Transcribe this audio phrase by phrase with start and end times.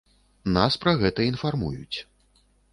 [0.55, 1.97] Нас пра гэта інфармуюць.